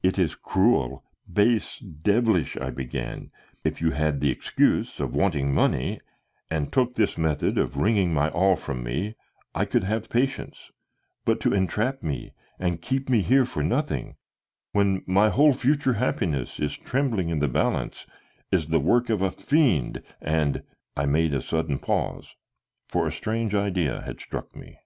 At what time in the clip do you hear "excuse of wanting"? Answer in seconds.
4.30-5.52